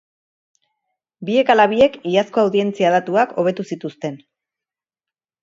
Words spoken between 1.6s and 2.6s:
biek iazko